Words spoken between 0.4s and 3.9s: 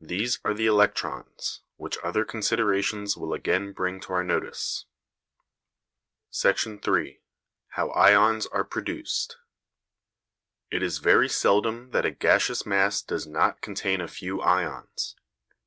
are the electrons, which other considerations will again